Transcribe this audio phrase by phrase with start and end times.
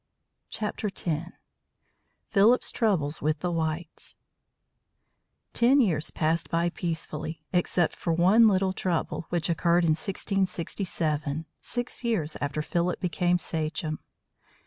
[0.59, 0.83] X.
[2.31, 4.17] PHILIP'S TROUBLES WITH THE WHITES
[5.53, 12.03] Ten years passed by peacefully, except for one little trouble, which occurred in 1667, six
[12.03, 13.99] years after Philip became sachem.